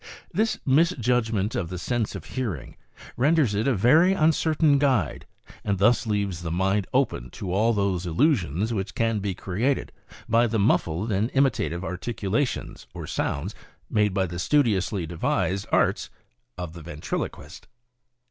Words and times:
This 0.33 0.57
misjudgment 0.65 1.53
of 1.53 1.69
the 1.69 1.77
sense 1.77 2.15
of 2.15 2.25
hearing 2.25 2.75
renders 3.17 3.53
it 3.53 3.67
a 3.67 3.75
very 3.75 4.13
uncertain 4.13 4.79
guide, 4.79 5.27
and 5.63 5.77
thus 5.77 6.07
leaves 6.07 6.41
the 6.41 6.49
mind 6.49 6.87
open 6.91 7.29
to 7.33 7.53
all 7.53 7.71
those 7.71 8.07
illusions 8.07 8.73
which 8.73 8.95
can 8.95 9.19
be 9.19 9.35
created 9.35 9.91
by 10.27 10.47
the 10.47 10.57
muffled 10.57 11.11
and 11.11 11.29
imitative 11.35 11.85
articulations 11.85 12.87
or 12.95 13.05
sounds 13.05 13.53
made 13.91 14.11
by 14.11 14.25
the 14.25 14.39
studiously 14.39 15.05
devised 15.05 15.67
arts 15.71 16.09
of 16.57 16.73
the 16.73 16.81
ventriloquist. 16.81 17.67